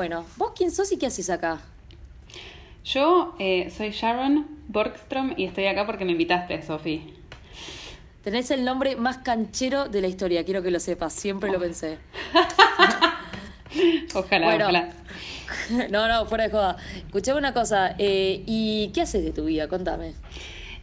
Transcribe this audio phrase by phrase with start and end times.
[0.00, 1.60] Bueno, ¿vos quién sos y qué haces acá?
[2.86, 7.12] Yo eh, soy Sharon Borgstrom y estoy acá porque me invitaste, Sofi.
[8.24, 11.60] Tenés el nombre más canchero de la historia, quiero que lo sepas, siempre lo Oh.
[11.60, 11.98] pensé.
[14.14, 14.64] Ojalá, Bueno.
[14.64, 14.88] ojalá.
[15.90, 16.78] No, no, fuera de joda.
[16.96, 19.68] Escuchame una cosa, eh, ¿y qué haces de tu vida?
[19.68, 20.14] Contame.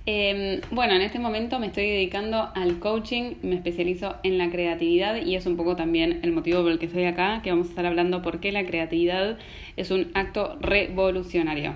[0.10, 5.18] Eh, bueno, en este momento me estoy dedicando al coaching, me especializo en la creatividad
[5.18, 7.70] y es un poco también el motivo por el que estoy acá, que vamos a
[7.72, 9.38] estar hablando por qué la creatividad
[9.76, 11.76] es un acto revolucionario.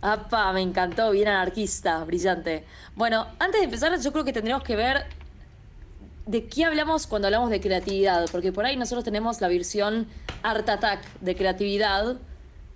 [0.00, 2.64] Apa, me encantó, bien anarquista, brillante.
[2.96, 5.04] Bueno, antes de empezar, yo creo que tendríamos que ver
[6.26, 10.08] de qué hablamos cuando hablamos de creatividad, porque por ahí nosotros tenemos la versión
[10.42, 12.16] Art Attack de creatividad,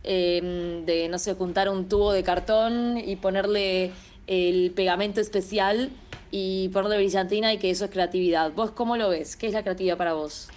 [0.05, 3.91] eh, de, no sé, juntar un tubo de cartón y ponerle
[4.27, 5.91] el pegamento especial
[6.31, 8.53] y ponerle brillantina y que eso es creatividad.
[8.53, 9.37] ¿Vos cómo lo ves?
[9.37, 10.49] ¿Qué es la creatividad para vos?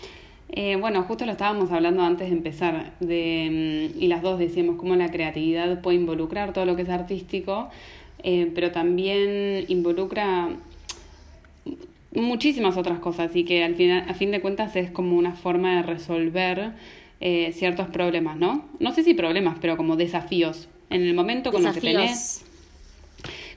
[0.52, 4.78] Eh, bueno, justo lo estábamos hablando antes de empezar, de, mm, y las dos decíamos
[4.78, 7.70] cómo la creatividad puede involucrar todo lo que es artístico,
[8.24, 10.50] eh, pero también involucra
[12.16, 15.76] muchísimas otras cosas y que al final, a fin de cuentas es como una forma
[15.76, 16.72] de resolver
[17.22, 18.66] eh, ciertos problemas, ¿no?
[18.80, 20.68] No sé si problemas, pero como desafíos.
[20.90, 22.02] En el momento con lo que Desafíos.
[22.02, 22.46] tenés,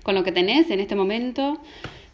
[0.03, 1.58] con lo que tenés en este momento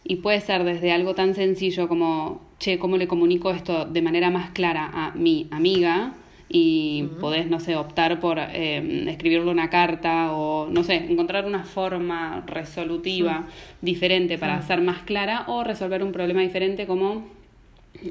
[0.03, 4.29] y puede ser desde algo tan sencillo como, che, ¿cómo le comunico esto de manera
[4.29, 6.13] más clara a mi amiga?
[6.51, 11.63] Y podés, no sé, optar por eh, escribirle una carta o, no sé, encontrar una
[11.63, 13.45] forma resolutiva
[13.81, 17.27] diferente para ser más clara o resolver un problema diferente como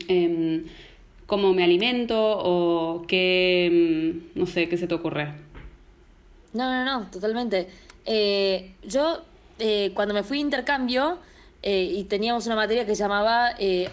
[0.07, 0.67] em,
[1.27, 5.33] cómo me alimento o qué, em, no sé, qué se te ocurre.
[6.53, 7.67] No, no, no, totalmente.
[8.07, 9.23] Eh, yo,
[9.59, 11.19] eh, cuando me fui a intercambio
[11.63, 13.89] eh, y teníamos una materia que se llamaba eh,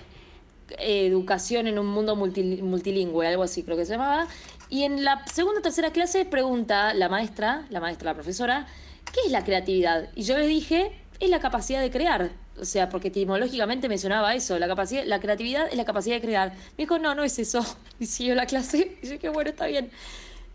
[0.80, 4.28] Educación en un mundo multi- multilingüe, algo así creo que se llamaba,
[4.70, 8.68] y en la segunda o tercera clase pregunta la maestra, la maestra, la profesora,
[9.14, 10.10] ¿qué es la creatividad?
[10.16, 12.32] Y yo le dije, es la capacidad de crear.
[12.60, 16.54] O sea, porque etimológicamente mencionaba eso, la capacidad, la creatividad es la capacidad de crear.
[16.78, 17.64] Me dijo, no, no es eso.
[18.00, 18.98] Y siguió la clase.
[19.04, 19.92] Y yo dije, bueno, está bien.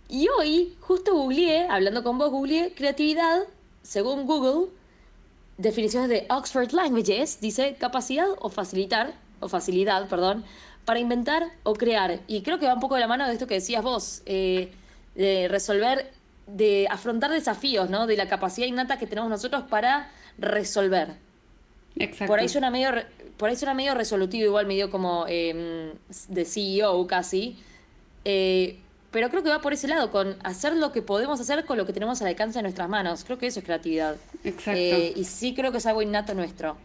[0.09, 3.43] Y hoy, justo googleé, hablando con vos, googleé creatividad,
[3.83, 4.73] según Google,
[5.61, 10.45] definiciones de Oxford Languages, dice capacidad o facilitar, o facilidad, perdón,
[10.85, 12.21] para inventar o crear.
[12.27, 14.73] Y creo que va un poco de la mano de esto que decías vos, eh,
[15.15, 16.11] de resolver,
[16.47, 18.07] de afrontar desafíos, ¿no?
[18.07, 21.17] De la capacidad innata que tenemos nosotros para resolver.
[21.97, 22.27] Exacto.
[22.27, 22.91] Por ahí suena medio,
[23.37, 25.93] por ahí suena medio resolutivo, igual medio como eh,
[26.29, 27.59] de CEO casi.
[28.25, 28.79] Eh,
[29.11, 31.87] pero creo que va por ese lado, con hacer lo que podemos hacer con lo
[31.87, 33.25] que tenemos al alcance de nuestras manos.
[33.25, 34.17] Creo que eso es creatividad.
[34.45, 34.81] Exacto.
[34.81, 36.77] Eh, y sí creo que es algo innato nuestro.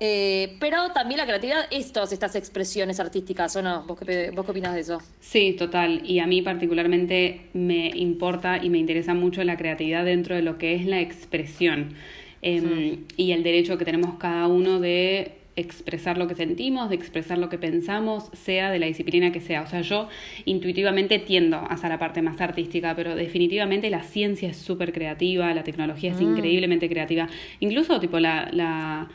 [0.00, 3.84] Eh, pero también la creatividad es todas estas expresiones artísticas, ¿o no?
[3.84, 5.00] ¿Vos qué, vos qué opinás de eso?
[5.20, 6.02] Sí, total.
[6.04, 10.58] Y a mí particularmente me importa y me interesa mucho la creatividad dentro de lo
[10.58, 11.94] que es la expresión
[12.42, 17.36] Em, y el derecho que tenemos cada uno de expresar lo que sentimos, de expresar
[17.38, 19.62] lo que pensamos, sea de la disciplina que sea.
[19.62, 20.08] O sea, yo
[20.46, 25.62] intuitivamente tiendo hacia la parte más artística, pero definitivamente la ciencia es súper creativa, la
[25.64, 27.28] tecnología es increíblemente creativa.
[27.60, 29.08] Incluso tipo la, la,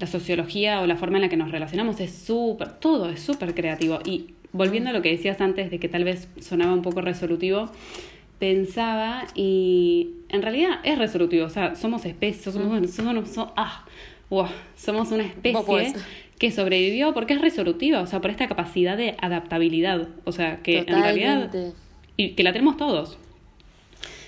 [0.00, 3.54] la sociología o la forma en la que nos relacionamos es súper, todo es súper
[3.54, 3.98] creativo.
[4.06, 7.70] Y volviendo a lo que decías antes de que tal vez sonaba un poco resolutivo,
[8.38, 13.84] pensaba y en realidad es resolutivo, o sea, somos especies, somos, somos, somos- ah,
[14.76, 15.94] somos una especie
[16.38, 20.78] que sobrevivió porque es resolutiva, o sea, por esta capacidad de adaptabilidad, o sea, que
[20.78, 21.50] en realidad
[22.16, 23.18] y que la tenemos todos.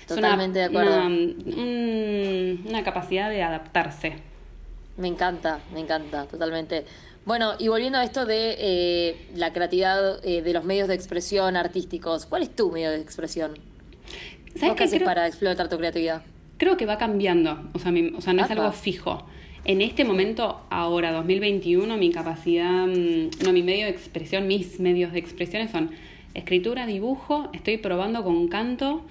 [0.05, 0.95] Es una- Totalmente de acuerdo.
[0.95, 4.13] Una, un- una capacidad de adaptarse.
[4.97, 6.85] Me encanta, me encanta, totalmente.
[7.25, 11.57] Bueno, y volviendo a esto de eh, la creatividad eh, de los medios de expresión
[11.57, 13.53] artísticos, ¿cuál es tu medio de expresión?
[14.53, 16.21] ¿Sabes ¿Vos qué haces Creo- para explotar tu creatividad?
[16.57, 19.27] Creo que va cambiando, o sea, mi- o sea no es algo fijo.
[19.65, 25.11] En este momento, ahora, 2021, mi capacidad, mm, no, mi medio de expresión, mis medios
[25.11, 25.91] de expresión son
[26.35, 29.01] escritura, dibujo, estoy probando con canto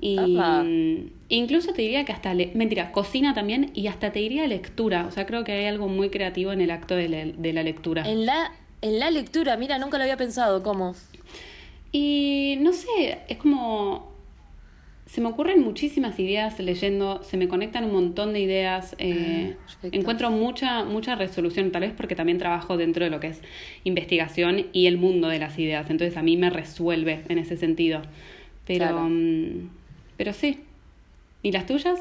[0.00, 0.16] y
[0.64, 5.06] mm, incluso te diría que hasta, le- mentira, cocina también y hasta te diría lectura.
[5.06, 7.62] O sea, creo que hay algo muy creativo en el acto de, la- de la
[7.62, 8.08] lectura.
[8.08, 10.94] En la, en la lectura, mira, nunca lo había pensado, ¿cómo?
[11.92, 14.16] Y no sé, es como...
[15.08, 19.62] Se me ocurren muchísimas ideas leyendo, se me conectan un montón de ideas, eh, Ah,
[19.80, 19.98] perfecto.
[19.98, 23.40] encuentro mucha, mucha resolución, tal vez porque también trabajo dentro de lo que es
[23.84, 28.02] investigación y el mundo de las ideas, entonces a mí me resuelve en ese sentido.
[28.66, 29.00] Pero, Claro.
[29.08, 29.70] mm,
[30.18, 30.60] pero sí.
[31.42, 32.00] ¿Y las tuyas?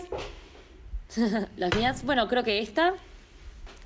[1.58, 2.94] Las mías, bueno, creo que esta,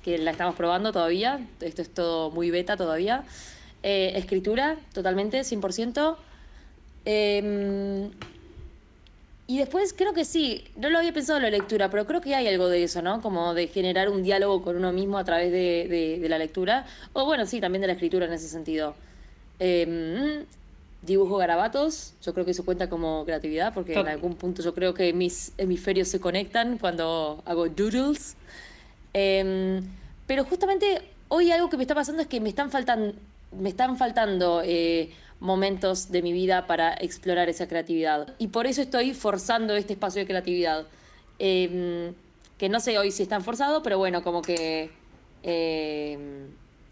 [0.02, 3.22] que la estamos probando todavía, esto es todo muy beta todavía.
[3.84, 6.16] Eh, escritura, totalmente, 100%.
[7.04, 8.10] Em,
[9.52, 12.34] y después creo que sí, no lo había pensado en la lectura, pero creo que
[12.34, 13.20] hay algo de eso, ¿no?
[13.20, 16.86] Como de generar un diálogo con uno mismo a través de, de, la lectura.
[17.12, 18.94] O bueno, sí, también de la escritura en ese sentido.
[19.58, 20.46] Em,
[21.02, 24.94] dibujo garabatos, yo creo que eso cuenta como creatividad, porque en algún punto yo creo
[24.94, 28.36] que mis hemisferios se conectan cuando hago doodles.
[29.12, 29.82] Em,
[30.26, 33.14] pero justamente hoy algo que me está pasando es que me están faltando,
[33.60, 35.10] me están faltando eh,
[35.42, 38.34] momentos de mi vida para explorar esa creatividad.
[38.38, 40.86] Y por eso estoy forzando este espacio de creatividad.
[41.38, 42.14] Em,
[42.56, 44.90] que no sé hoy si están forzados, pero bueno, como que...
[45.42, 46.46] Em,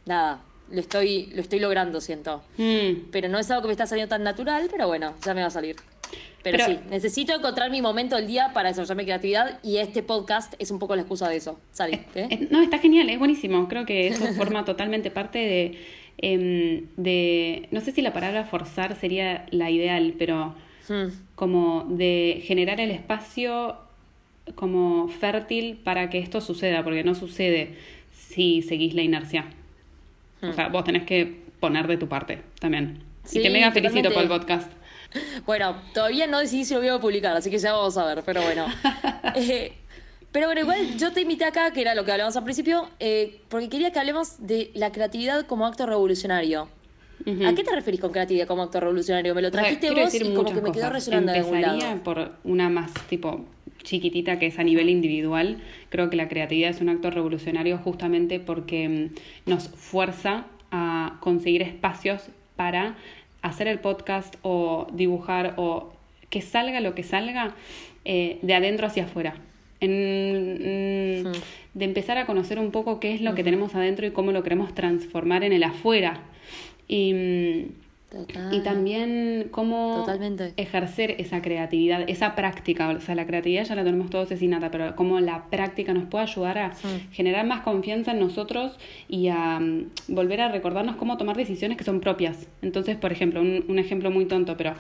[0.05, 2.43] nada, lo estoy, lo estoy logrando, siento.
[2.59, 3.11] Mm.
[3.13, 5.47] Pero no es algo que me está saliendo tan natural, pero bueno, ya me va
[5.47, 5.77] a salir.
[6.43, 10.55] Pero, sí, necesito encontrar mi momento del día para desarrollar mi creatividad y este podcast
[10.59, 11.61] es un poco la excusa de eso.
[11.71, 12.07] Sale.
[12.15, 12.49] ¿eh?
[12.51, 13.69] no, está genial, es buenísimo.
[13.69, 15.79] Creo que eso forma totalmente parte de,
[16.23, 17.69] em, de.
[17.71, 20.55] No sé si la palabra forzar sería la ideal, pero
[20.89, 21.09] hmm.
[21.35, 23.77] como de generar el espacio
[24.55, 27.75] como fértil para que esto suceda, porque no sucede
[28.13, 29.47] si seguís la inercia.
[30.43, 30.73] O sea, hmm.
[30.73, 33.03] vos tenés que poner de tu parte también.
[33.31, 34.73] y te mega felicito por el podcast.
[35.45, 38.23] Bueno, todavía no decidí si lo voy a publicar, así que ya vamos a ver,
[38.25, 38.67] pero bueno.
[39.37, 39.73] Eh,
[40.33, 43.41] pero bueno, igual yo te invité acá, que era lo que hablamos al principio, eh,
[43.49, 46.69] porque quería que hablemos de la creatividad como acto revolucionario.
[47.45, 49.35] ¿A qué te referís con creatividad como acto revolucionario?
[49.35, 52.03] Me lo trajiste vos y como que me quedó resonando de algún lado.
[52.03, 53.45] por una más tipo
[53.83, 55.59] chiquitita que es a nivel individual.
[55.91, 58.89] Creo que la creatividad es un acto revolucionario justamente porque
[59.47, 62.97] mm, nos fuerza a conseguir espacios para
[63.43, 65.93] hacer el podcast o dibujar o
[66.31, 67.55] que salga lo que salga
[68.05, 69.35] eh, de adentro hacia afuera.
[69.81, 71.33] En, mm,
[71.73, 74.43] De empezar a conocer un poco qué es lo que tenemos adentro y cómo lo
[74.43, 76.21] queremos transformar en el afuera.
[76.89, 77.65] Y, mm,
[78.51, 80.05] y también cómo
[80.57, 82.89] ejercer esa creatividad, esa práctica.
[82.89, 86.07] O sea, la creatividad ya la tenemos todos es innata, pero cómo la práctica nos
[86.07, 86.73] puede ayudar a
[87.13, 88.79] generar más confianza en nosotros
[89.09, 92.49] y a mm, volver a recordarnos cómo tomar decisiones que son propias.
[92.63, 94.75] Entonces, por ejemplo, un, un ejemplo muy tonto, pero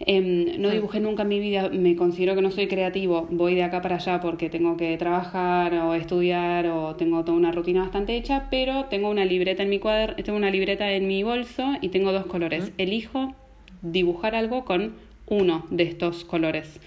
[0.00, 3.64] Em, no dibujé nunca en mi vida, me considero que no soy creativo, voy de
[3.64, 8.16] acá para allá porque tengo que trabajar o estudiar o tengo toda una rutina bastante
[8.16, 11.88] hecha, pero tengo una libreta en mi cuader, tengo una libreta en mi bolso y
[11.88, 12.70] tengo dos colores.
[12.78, 13.34] Elijo
[13.82, 14.94] dibujar algo con
[15.26, 16.80] uno de estos colores.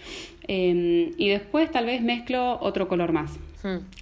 [0.48, 3.38] Em, y después tal vez mezclo otro color más.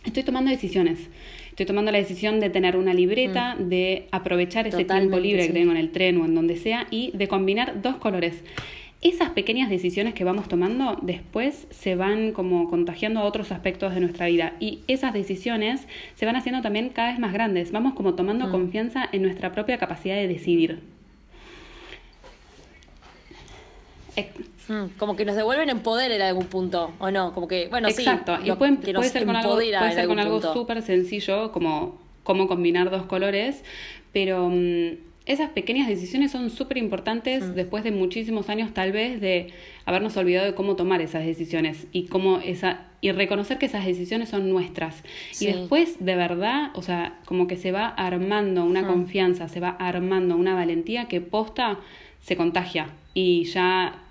[0.06, 1.10] Estoy tomando decisiones.
[1.50, 5.72] Estoy tomando la decisión de tener una libreta, de aprovechar ese tiempo libre que tengo
[5.72, 8.44] en el tren o en donde sea y de combinar dos colores
[9.02, 14.02] esas pequeñas decisiones que vamos tomando después se van como contagiando a otros aspectos de
[14.02, 17.72] nuestra vida y esas decisiones se van haciendo también cada vez más grandes.
[17.72, 18.52] Vamos como tomando mm.
[18.52, 20.82] confianza en nuestra propia capacidad de decidir.
[24.68, 27.34] Mm, como que nos devuelven en poder en algún punto, ¿o no?
[27.34, 28.38] Como que, bueno, Exacto.
[28.44, 33.04] y puede ser con algo, puede ser con algo súper sencillo, como cómo combinar dos
[33.06, 33.64] colores,
[34.12, 37.54] pero mm, esas pequeñas decisiones son súper importantes mm.
[37.54, 39.54] después de muchísimos años tal vez de
[39.86, 44.28] habernos olvidado de cómo tomar esas decisiones y cómo esa y reconocer que esas decisiones
[44.28, 45.04] son nuestras.
[45.40, 48.88] Y después de verdad, o sea, como que se va armando una mm.
[48.88, 51.80] confianza, se va armando una valentía que posta
[52.22, 54.02] se contagia y ya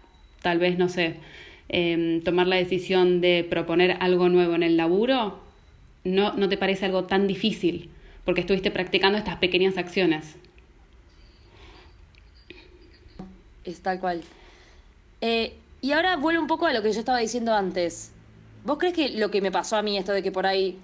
[0.40, 1.16] tal vez, no sé,
[1.68, 5.40] em, tomar la decisión de proponer algo nuevo en el laburo,
[6.04, 7.90] no, no te parece algo tan difícil
[8.24, 10.36] porque estuviste practicando estas pequeñas acciones.
[13.68, 14.22] Es tal cual.
[15.20, 18.12] Eh, y ahora vuelvo un poco a lo que yo estaba diciendo antes.
[18.64, 20.78] ¿Vos crees que lo que me pasó a mí, esto de que por ahí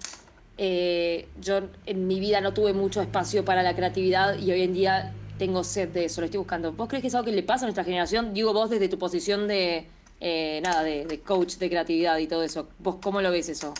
[0.58, 4.74] eh, yo en mi vida no tuve mucho espacio para la creatividad y hoy en
[4.74, 6.72] día tengo sed de eso, lo estoy buscando.
[6.72, 8.34] ¿Vos crees que es algo que le pasa a nuestra generación?
[8.34, 9.86] Digo vos desde tu posición de,
[10.20, 12.68] eh, nada, de, coach de creatividad y todo eso.
[12.78, 13.72] ¿Vos cómo lo ves eso?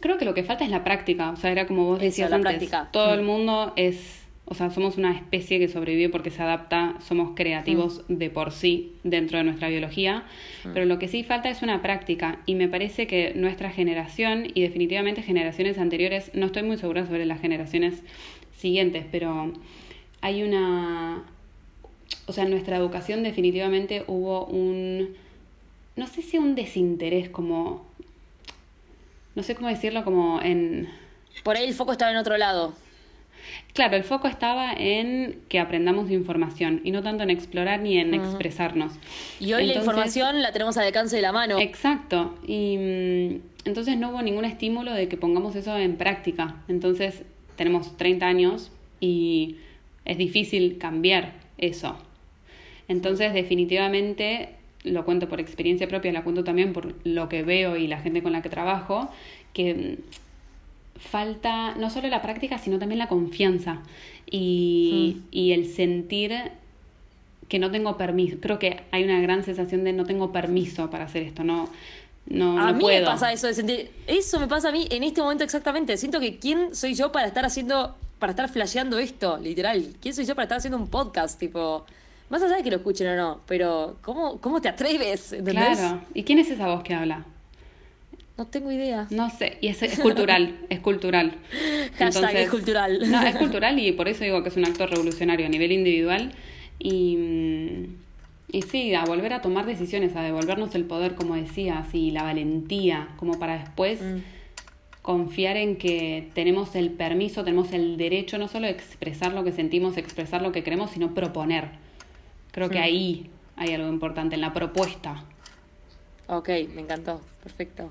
[0.00, 1.30] creo que lo que falta es la práctica.
[1.30, 2.48] O sea, era como vos decías antes.
[2.48, 2.88] Práctica.
[2.92, 3.26] Todo el mm.
[3.26, 4.19] mundo es
[4.50, 8.14] o sea, somos una especie que sobrevive porque se adapta, somos creativos mm.
[8.14, 10.24] de por sí dentro de nuestra biología,
[10.64, 10.70] mm.
[10.74, 14.62] pero lo que sí falta es una práctica y me parece que nuestra generación y
[14.62, 18.02] definitivamente generaciones anteriores, no estoy muy segura sobre las generaciones
[18.56, 19.52] siguientes, pero
[20.20, 21.22] hay una,
[22.26, 25.10] o sea, en nuestra educación definitivamente hubo un,
[25.94, 27.86] no sé si un desinterés como,
[29.36, 30.88] no sé cómo decirlo, como en...
[31.44, 32.74] Por ahí el foco estaba en otro lado.
[33.72, 38.14] Claro, el foco estaba en que aprendamos información y no tanto en explorar ni en
[38.14, 38.92] expresarnos.
[39.38, 41.58] Y hoy la información la tenemos al alcance de la mano.
[41.58, 42.38] Exacto.
[42.46, 46.56] Y mm, entonces no hubo ningún estímulo de que pongamos eso en práctica.
[46.68, 47.22] Entonces
[47.56, 49.56] tenemos 30 años y
[50.04, 51.96] es difícil cambiar eso.
[52.88, 54.50] Entonces, definitivamente,
[54.82, 58.22] lo cuento por experiencia propia, lo cuento también por lo que veo y la gente
[58.22, 59.10] con la que trabajo,
[59.52, 60.29] que mm,
[61.00, 63.80] falta no solo la práctica, sino también la confianza
[64.30, 65.28] y, mm.
[65.30, 66.32] y el sentir
[67.48, 68.36] que no tengo permiso.
[68.40, 71.68] Creo que hay una gran sensación de no tengo permiso para hacer esto, no,
[72.26, 73.90] no, a mí me pasa eso de sentir.
[74.06, 75.96] Eso me pasa a mí en este momento exactamente.
[75.96, 79.94] Siento que quién soy yo para estar haciendo, para estar flasheando esto, literal.
[80.00, 81.38] ¿Quién soy yo para estar haciendo un podcast?
[81.40, 81.84] Tipo,
[82.28, 85.32] más allá de que lo escuchen o no, pero ¿cómo, cómo te atreves?
[85.32, 85.78] ¿entendés?
[85.78, 86.02] Claro.
[86.14, 87.24] ¿Y quién es esa voz que habla?
[88.40, 89.06] No tengo idea.
[89.10, 91.34] No sé, y es, cultural, es cultural.
[91.98, 93.10] Hashtag es cultural.
[93.10, 96.32] No, es cultural y por eso digo que es un acto revolucionario a nivel individual
[96.78, 97.96] y, mm,
[98.52, 102.22] y sí, a volver a tomar decisiones, a devolvernos el poder, como decías, y la
[102.22, 104.20] valentía, como para después mm.
[105.02, 109.52] confiar en que tenemos el permiso, tenemos el derecho no solo de expresar lo que
[109.52, 111.72] sentimos, expresar lo que queremos, sino proponer.
[112.52, 112.84] Creo que mm.
[112.84, 115.24] ahí hay algo importante, en la propuesta.
[116.26, 117.90] Ok, me encantó, perfecto.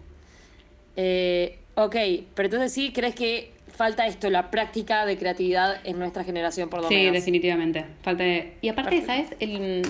[1.02, 1.96] Eh, ok,
[2.36, 6.82] pero entonces sí, ¿crees que falta esto, la práctica de creatividad en nuestra generación, por
[6.82, 7.06] lo menos.
[7.06, 7.86] Sí, definitivamente.
[8.02, 8.26] Falta
[8.62, 9.30] Y aparte, ¿sabes?
[9.40, 9.84] El,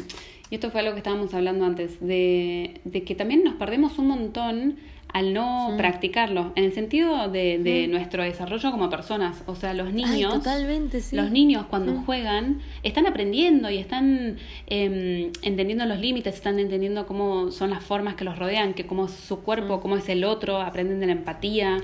[0.51, 4.09] y esto fue algo que estábamos hablando antes, de, de que también nos perdemos un
[4.09, 4.77] montón
[5.11, 9.43] al no practicarlo, en el sentido de, de nuestro desarrollo como personas.
[9.47, 11.15] O sea, los niños, totalmente, sí.
[11.15, 14.37] los niños cuando juegan están aprendiendo y están
[14.67, 19.05] eh, entendiendo los límites, están entendiendo cómo son las formas que los rodean, que cómo
[19.05, 21.77] es su cuerpo, cómo es el otro, aprenden de la empatía.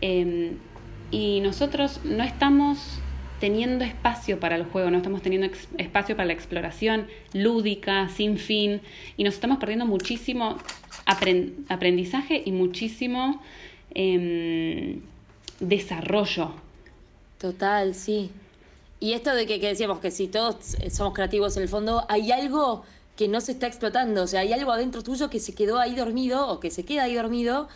[0.00, 0.56] Eh,
[1.10, 3.00] y nosotros no estamos
[3.38, 8.80] teniendo espacio para el juego, no estamos teniendo espacio para la exploración lúdica, sin fin,
[9.16, 10.58] y nos estamos perdiendo muchísimo
[11.04, 13.40] aprendizaje y muchísimo
[13.94, 15.00] em,
[15.60, 16.52] desarrollo.
[17.38, 18.30] Total, sí.
[19.00, 22.30] Y esto de que, que, decíamos que si todos somos creativos en el fondo, hay
[22.30, 22.84] algo
[23.16, 25.94] que no se está explotando, o sea, hay algo adentro tuyo que se quedó ahí
[25.94, 27.68] dormido o que se queda ahí dormido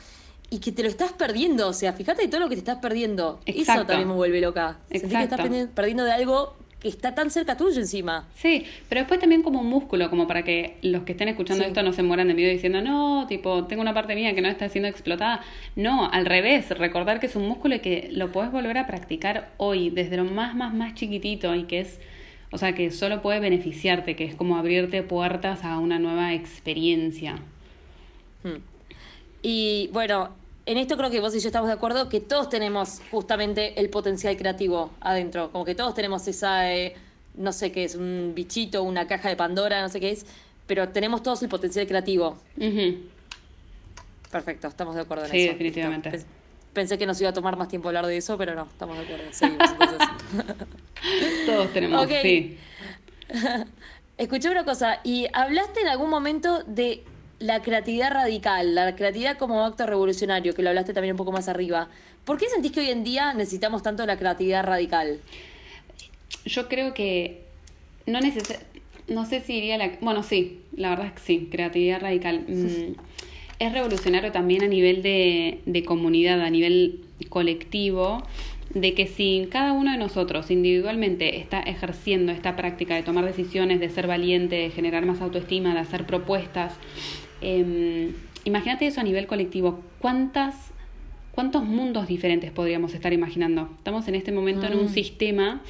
[0.50, 1.68] y que te lo estás perdiendo.
[1.68, 3.40] O sea, fíjate de todo lo que te estás perdiendo.
[3.44, 4.78] Eso también me vuelve loca.
[4.90, 5.40] Sentir que estás
[5.74, 8.28] perdiendo de algo que está tan cerca tuyo encima.
[8.36, 11.82] Sí, pero después también como un músculo, como para que los que estén escuchando esto
[11.82, 14.68] no se mueran de miedo diciendo, no, tipo, tengo una parte mía que no está
[14.68, 15.40] siendo explotada.
[15.74, 19.50] No, al revés, recordar que es un músculo y que lo puedes volver a practicar
[19.56, 21.98] hoy, desde lo más, más, más chiquitito y que es,
[22.52, 27.34] o sea, que solo puede beneficiarte, que es como abrirte puertas a una nueva experiencia.
[28.44, 28.60] Hmm.
[29.42, 30.30] Y bueno,
[30.66, 33.88] en esto creo que vos y yo estamos de acuerdo que todos tenemos justamente el
[33.88, 36.96] potencial creativo adentro, como que todos tenemos esa, eh,
[37.36, 40.26] no sé qué es, un bichito, una caja de Pandora, no sé qué es,
[40.66, 42.36] pero tenemos todos el potencial creativo.
[44.30, 45.36] Perfecto, estamos de acuerdo en eso.
[45.36, 46.24] Sí, definitivamente.
[46.72, 49.04] Pensé que nos iba a tomar más tiempo hablar de eso, pero no, estamos de
[49.04, 49.24] acuerdo.
[49.30, 49.70] Seguimos
[51.46, 52.58] todos tenemos, sí.
[54.18, 57.04] Escuché una cosa, y hablaste en algún momento de
[57.38, 61.48] la creatividad radical, la creatividad como acto revolucionario, que lo hablaste también un poco más
[61.48, 61.88] arriba.
[62.24, 65.20] ¿Por qué sentís que hoy en día necesitamos tanto la creatividad radical?
[66.44, 67.42] Yo creo que
[68.06, 68.58] no neces
[69.08, 69.92] no sé si iría la...
[70.00, 72.44] Bueno, sí, la verdad es que sí, creatividad radical.
[72.56, 72.94] Mm,
[73.58, 77.00] es revolucionario también a nivel de, de comunidad, a nivel
[77.30, 78.22] colectivo,
[78.74, 83.80] de que si cada uno de nosotros individualmente está ejerciendo esta práctica de tomar decisiones,
[83.80, 86.74] de ser valiente, de generar más autoestima, de hacer propuestas,
[87.40, 88.14] Em,
[88.44, 89.80] imagínate eso a nivel colectivo.
[89.98, 90.54] ¿Cuántas,
[91.32, 93.70] ¿Cuántos mundos diferentes podríamos estar imaginando?
[93.76, 94.94] Estamos en este momento en un mm.
[94.94, 95.62] sistema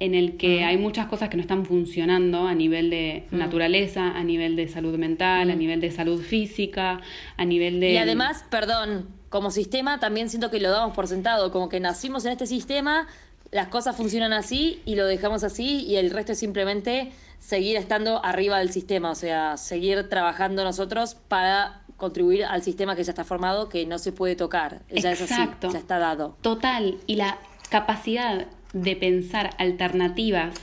[0.00, 0.64] en el que mm.
[0.64, 3.38] hay muchas cosas que no están funcionando a nivel de mm.
[3.38, 7.00] naturaleza, a nivel de salud mental, a nivel de salud física,
[7.36, 7.92] a nivel de...
[7.92, 12.24] Y además, perdón, como sistema también siento que lo damos por sentado, como que nacimos
[12.24, 13.06] en este sistema,
[13.50, 17.12] las cosas funcionan así y lo dejamos así y el resto es simplemente
[17.46, 23.04] seguir estando arriba del sistema, o sea, seguir trabajando nosotros para contribuir al sistema que
[23.04, 24.80] ya está formado, que no se puede tocar.
[24.90, 25.24] Ya Exacto.
[25.24, 26.36] es así, ya está dado.
[26.40, 26.96] Total.
[27.06, 30.54] Y la capacidad de pensar alternativas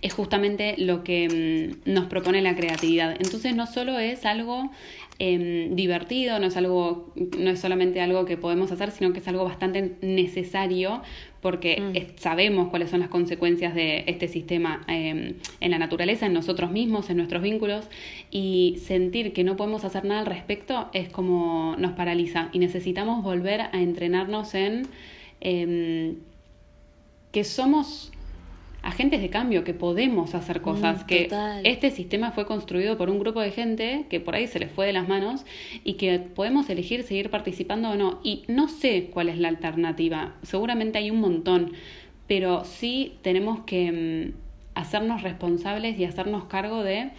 [0.00, 3.16] es justamente lo que mm, nos propone la creatividad.
[3.18, 4.70] Entonces no solo es algo
[5.18, 9.28] em, divertido, no es algo, no es solamente algo que podemos hacer, sino que es
[9.28, 11.02] algo bastante necesario
[11.40, 12.18] porque mm.
[12.20, 17.10] sabemos cuáles son las consecuencias de este sistema em, en la naturaleza, en nosotros mismos,
[17.10, 17.88] en nuestros vínculos,
[18.30, 23.22] y sentir que no podemos hacer nada al respecto es como nos paraliza y necesitamos
[23.22, 24.88] volver a entrenarnos en
[25.40, 26.16] em,
[27.32, 28.12] que somos
[28.82, 31.28] agentes de cambio, que podemos hacer cosas, mm, que
[31.64, 34.86] este sistema fue construido por un grupo de gente que por ahí se les fue
[34.86, 35.44] de las manos
[35.84, 38.20] y que podemos elegir seguir participando o no.
[38.22, 41.72] Y no sé cuál es la alternativa, seguramente hay un montón,
[42.26, 47.10] pero sí tenemos que mm, hacernos responsables y hacernos cargo de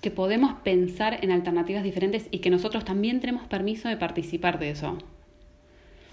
[0.00, 4.70] que podemos pensar en alternativas diferentes y que nosotros también tenemos permiso de participar de
[4.70, 4.98] eso.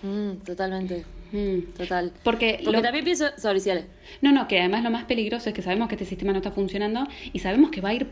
[0.03, 1.05] Mm, totalmente.
[1.31, 1.73] Mm.
[1.77, 2.11] Total.
[2.23, 3.25] Porque, Porque también pienso
[4.21, 6.51] No, no, que además lo más peligroso es que sabemos que este sistema no está
[6.51, 8.07] funcionando y sabemos que va a ir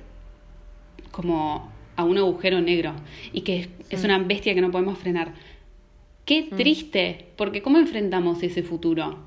[1.12, 2.94] como a un agujero negro
[3.32, 4.06] y que es, mm.
[4.06, 5.34] una bestia que no podemos frenar.
[6.26, 9.20] Qué triste, porque ¿cómo enfrentamos ese futuro?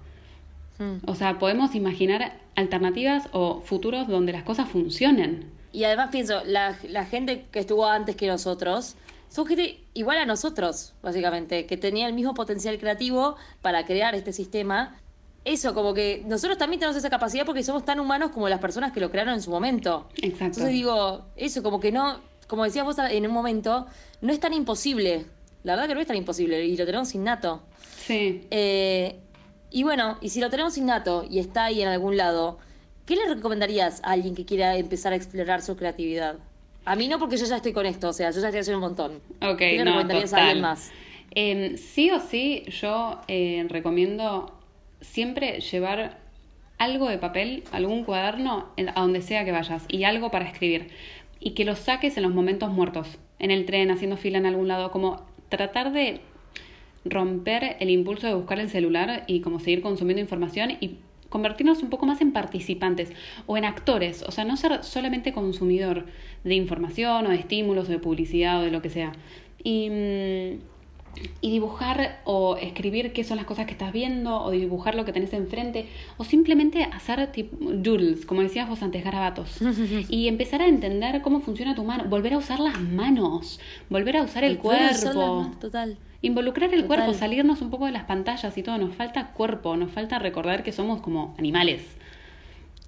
[1.07, 5.51] O sea, podemos imaginar alternativas o futuros donde las cosas funcionen.
[5.73, 8.97] Y además pienso, la, la gente que estuvo antes que nosotros,
[9.29, 14.33] son gente igual a nosotros, básicamente, que tenía el mismo potencial creativo para crear este
[14.33, 15.01] sistema.
[15.45, 18.93] Eso, como que nosotros también tenemos esa capacidad porque somos tan humanos como las personas
[18.93, 20.09] que lo crearon en su momento.
[20.17, 20.45] Exacto.
[20.45, 23.87] Entonces digo, eso, como que no, como decías vos en un momento,
[24.21, 25.27] no es tan imposible.
[25.63, 27.63] La verdad que no es tan imposible y lo tenemos innato.
[28.07, 28.47] Sí.
[28.51, 29.21] Eh,
[29.71, 32.59] y bueno, y si lo tenemos innato y está ahí en algún lado,
[33.05, 36.37] ¿qué le recomendarías a alguien que quiera empezar a explorar su creatividad?
[36.89, 38.79] A mí no, porque yo ya estoy con esto, o sea, yo ya estoy haciendo
[38.79, 39.21] un montón.
[39.43, 40.91] Ok, ¿Qué no, recomendarías a alguien más?
[41.33, 44.59] Em, sí o sí, yo eh, recomiendo
[45.03, 46.19] siempre llevar
[46.79, 50.89] algo de papel, algún cuaderno, a donde sea que vayas, y algo para escribir.
[51.41, 54.69] Y que lo saques en los momentos muertos, en el tren, haciendo fila en algún
[54.69, 56.23] lado, como tratar de
[57.05, 61.91] romper el impulso de buscar el celular y como seguir consumiendo información y convertirnos un
[61.91, 63.13] poco más en participantes
[63.47, 66.07] o en actores, o sea, no ser solamente consumidor
[66.45, 69.13] de información o de estímulos o de publicidad o de lo que sea.
[69.63, 70.78] Y, mm,
[71.41, 75.13] y dibujar o escribir qué son las cosas que estás viendo o dibujar lo que
[75.13, 79.59] tenés enfrente o simplemente hacer tipo doodles, como decías vos antes, garabatos
[80.09, 84.23] y empezar a entender cómo funciona tu mano, volver a usar las manos, volver a
[84.23, 85.51] usar el, cuerpo.
[85.61, 85.97] Total.
[86.21, 88.77] Involucrar el cuerpo, salirnos un poco de las pantallas y todo.
[88.77, 91.83] Nos falta cuerpo, nos falta recordar que somos como animales.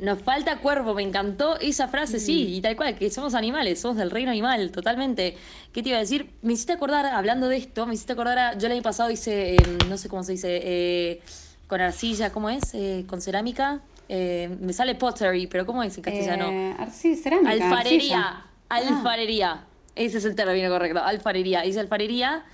[0.00, 2.54] Nos falta cuerpo, me encantó esa frase, sí, mm.
[2.54, 5.36] y tal cual, que somos animales, somos del reino animal, totalmente.
[5.72, 6.30] ¿Qué te iba a decir?
[6.40, 9.56] Me hiciste acordar, hablando de esto, me hiciste acordar, a, yo el año pasado hice,
[9.56, 11.20] em, no sé cómo se dice, eh,
[11.66, 12.72] con arcilla, ¿cómo es?
[12.72, 13.80] Eh, con cerámica.
[14.08, 16.76] Eh, me sale pottery, pero ¿cómo es en castellano?
[16.78, 17.50] arcilla, cerámica.
[17.52, 19.64] Alfarería, alfarería.
[19.94, 21.66] Ese es el término correcto, alfarería.
[21.66, 22.44] Hice alfarería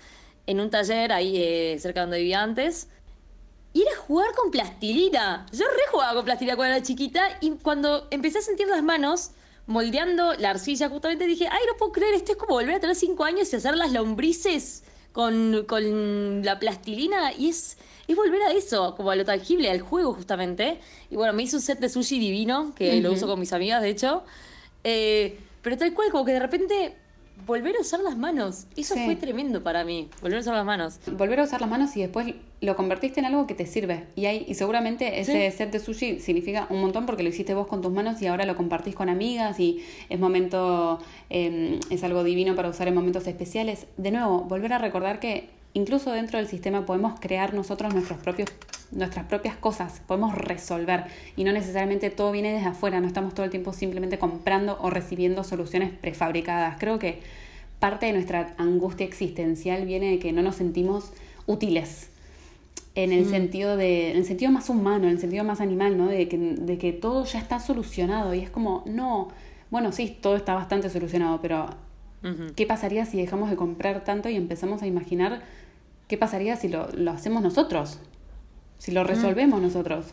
[0.47, 2.89] en un taller ahí eh, cerca donde vivía antes.
[3.77, 5.45] Y era jugar con plastilina.
[5.53, 9.33] Yo re jugaba con plastilina cuando era chiquita y cuando empecé a sentir las manos
[9.67, 12.97] moldeando la arcilla, justamente dije, ay, no puedo creer, esto es como volver a tener
[12.97, 17.35] cinco años y hacer las lombrices con, con la plastilina.
[17.35, 17.77] Y es,
[18.09, 20.81] es volver a eso, como a lo tangible, al juego justamente.
[21.11, 23.83] Y bueno, me hice un set de sushi divino, que lo uso con mis amigas,
[23.83, 24.25] de hecho.
[24.85, 26.97] Eh, pero tal cual, como que de repente
[27.44, 28.66] volver a usar las manos.
[28.77, 30.99] Eso fue tremendo para mí, volver a usar las manos.
[31.12, 34.07] Volver a usar las manos y después lo convertiste en algo que te sirve.
[34.16, 37.66] Y, hay, y seguramente ese set de sushi significa un montón porque lo hiciste vos
[37.66, 42.25] con tus manos y ahora lo compartís con amigas y es momento, em, es algo
[42.25, 43.87] divino para usar en momentos especiales.
[43.96, 48.49] De nuevo, volver a recordar que incluso dentro del sistema podemos crear nosotros nuestros propios,
[48.92, 51.05] nuestras propias cosas, podemos resolver
[51.37, 54.90] y no necesariamente todo viene desde afuera, no estamos todo el tiempo simplemente comprando o
[54.90, 56.77] recibiendo soluciones prefabricadas.
[56.79, 57.20] Creo que
[57.79, 61.12] parte de nuestra angustia existencial viene de que no nos sentimos
[61.46, 62.11] útiles
[62.94, 63.31] en el mm.
[63.31, 66.07] sentido de en el sentido más humano, en el sentido más animal, ¿no?
[66.07, 69.29] De que, de que todo ya está solucionado y es como, no,
[69.70, 71.68] bueno, sí, todo está bastante solucionado, pero
[72.57, 75.42] ¿qué pasaría si dejamos de comprar tanto y empezamos a imaginar
[76.09, 77.99] ¿Qué pasaría si lo, hacemos nosotros?
[78.79, 80.07] Si lo resolvemos nosotros.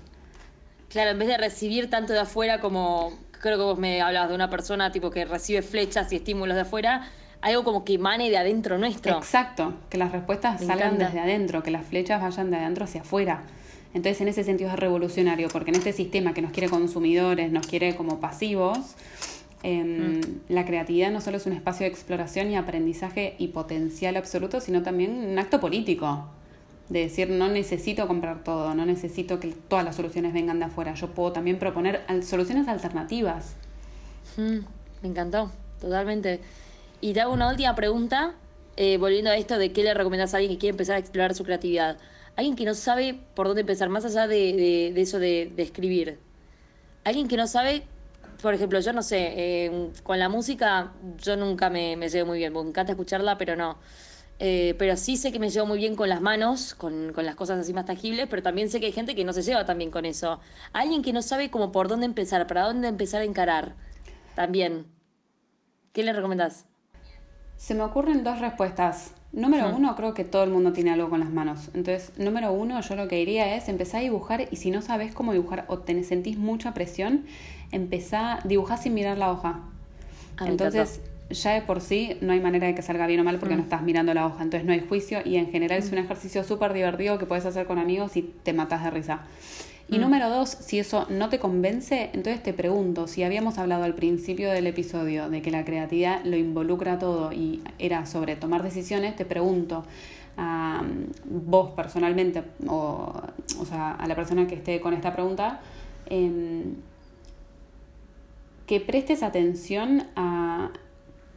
[0.89, 4.35] Claro, en vez de recibir tanto de afuera como creo que vos me hablabas de
[4.35, 7.09] una persona tipo que recibe flechas y estímulos de afuera,
[7.41, 9.17] algo como que emane de adentro nuestro.
[9.17, 13.43] Exacto, que las respuestas salgan desde adentro, que las flechas vayan de adentro hacia afuera.
[13.93, 17.67] Entonces en ese sentido es revolucionario, porque en este sistema que nos quiere consumidores, nos
[17.67, 18.95] quiere como pasivos,
[19.63, 20.21] Em, mm.
[20.49, 24.83] La creatividad no solo es un espacio de exploración y aprendizaje y potencial absoluto, sino
[24.83, 26.27] también un acto político.
[26.89, 30.93] De decir, no necesito comprar todo, no necesito que todas las soluciones vengan de afuera.
[30.93, 33.55] Yo puedo también proponer soluciones alternativas.
[34.37, 34.59] Mm,
[35.01, 36.41] me encantó, totalmente.
[37.01, 38.33] Y te hago una última pregunta,
[38.75, 41.33] eh, volviendo a esto de qué le recomiendas a alguien que quiere empezar a explorar
[41.33, 41.97] su creatividad.
[42.35, 46.19] Alguien que no sabe por dónde empezar, más allá de, eso de, de escribir.
[47.03, 47.83] Alguien que no sabe
[48.43, 52.39] por ejemplo, yo no sé, eh, con la música yo nunca me, me, llevo muy
[52.39, 53.77] bien, me encanta escucharla, pero no.
[54.45, 57.33] Eh, pero sí sé que me llevo muy bien con las manos, con, con, las
[57.33, 59.77] cosas así más tangibles, pero también sé que hay gente que no se lleva tan
[59.77, 60.41] bien con eso.
[60.73, 63.73] Alguien que no sabe como por dónde empezar, para dónde empezar a encarar,
[64.35, 64.85] también.
[65.93, 66.65] ¿Qué le recomendás?
[67.55, 69.13] Se me ocurren dos respuestas.
[69.31, 71.69] Número uno, creo que todo el mundo tiene algo con las manos.
[71.73, 75.13] Entonces, número uno, yo lo que diría es empezar a dibujar y si no sabes
[75.13, 77.27] cómo dibujar o te sentís mucha presión,
[77.71, 79.61] empezá, dibujar sin mirar la hoja.
[80.35, 80.99] Ah, Entonces,
[81.33, 83.61] ya de por sí no hay manera de que salga bien o mal porque no
[83.61, 83.65] mm.
[83.65, 84.43] estás mirando la hoja.
[84.43, 86.05] Entonces, no hay juicio y en general es un mm.
[86.05, 89.21] ejercicio súper divertido que puedes hacer con amigos y te matas de risa.
[89.89, 90.01] Y mm.
[90.01, 94.51] número dos, si eso no te convence, entonces te pregunto, si habíamos hablado al principio
[94.51, 99.25] del episodio de que la creatividad lo involucra todo y era sobre tomar decisiones, te
[99.25, 99.83] pregunto
[100.37, 100.81] a
[101.25, 103.13] vos personalmente, o,
[103.59, 105.61] o sea, a la persona que esté con esta pregunta,
[106.07, 106.75] em,
[108.65, 110.71] que prestes atención a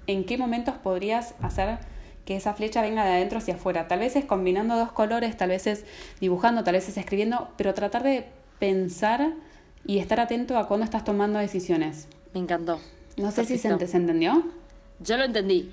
[0.07, 1.79] en qué momentos podrías hacer
[2.25, 3.87] que esa flecha venga de adentro hacia afuera.
[3.88, 5.85] Tal vez es combinando dos colores, tal vez es
[6.21, 8.27] dibujando, tal vez es escribiendo, pero tratar de
[8.59, 9.33] pensar
[9.87, 12.09] y estar atento a cuando estás tomando decisiones.
[12.35, 12.81] Me encantó.
[13.16, 14.45] No sé si se, entendió.
[14.99, 15.73] Yo lo entendí.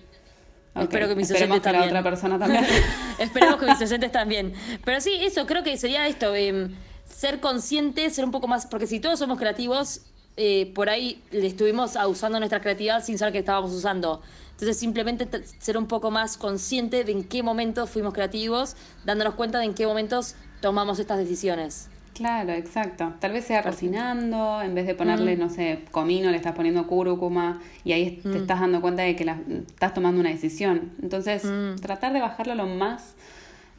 [0.75, 2.65] Espero que mis oyentes que la otra persona también.
[3.19, 4.53] Esperemos que mis oyentes también.
[4.85, 8.87] Pero sí, eso, creo que sería esto, em, ser consciente, ser un poco más, porque
[8.87, 10.01] si todos somos creativos,
[10.37, 14.21] eh, por ahí le estuvimos usando nuestra creatividad sin saber que estábamos usando.
[14.51, 15.27] Entonces simplemente
[15.59, 19.73] ser un poco más consciente de en qué momentos fuimos creativos, dándonos cuenta de en
[19.73, 21.89] qué momentos tomamos estas decisiones.
[22.13, 23.13] Claro, exacto.
[23.19, 25.39] Tal vez sea cocinando, en vez de ponerle, mm.
[25.39, 28.35] no sé, comino, le estás poniendo cúrcuma y ahí te mm.
[28.35, 30.91] estás dando cuenta de que la, estás tomando una decisión.
[31.01, 31.75] Entonces, mm.
[31.81, 33.15] tratar de bajarlo lo más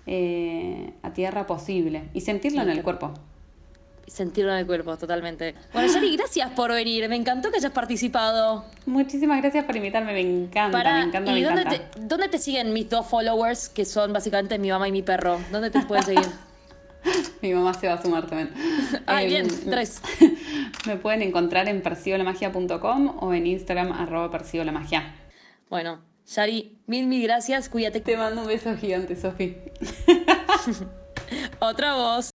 [0.06, 3.14] eh, a tierra posible y sentirlo en el cuerpo.
[4.06, 5.54] Sentirlo en el cuerpo, totalmente.
[5.72, 7.08] Bueno, Yari, gracias por venir.
[7.08, 8.64] Me encantó que hayas participado.
[8.86, 10.12] Muchísimas gracias por invitarme.
[10.12, 14.12] Me encanta, me encanta, ¿y dónde, Te, dónde te siguen mis dos followers, que son
[14.12, 15.40] básicamente mi mamá y mi perro?
[15.50, 16.26] ¿Dónde te pueden seguir?
[17.42, 18.50] Mi mamá se va a sumar también.
[19.06, 20.00] Ay, bien, em, tres.
[20.86, 25.14] Me pueden encontrar en percibolamagia.com o en Instagram arroba percibolamagia.
[25.68, 27.68] Bueno, Shari, mil, mil gracias.
[27.68, 28.00] Cuídate.
[28.00, 29.56] Te mando un beso gigante, Sofi.
[31.58, 32.33] Otra voz.